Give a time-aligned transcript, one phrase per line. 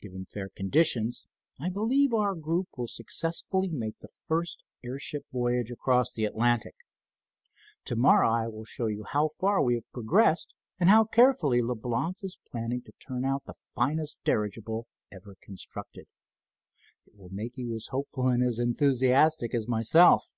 [0.00, 1.26] Given fair conditions,
[1.58, 6.76] I believe our group will successfully make the first airship voyage across the Atlantic.
[7.86, 12.22] To morrow I will show you how far we have progressed, and how carefully Leblance
[12.22, 16.06] is planning to turn out the finest dirigible ever constructed.
[17.04, 20.28] It will make you as hopeful and enthusiastic as myself."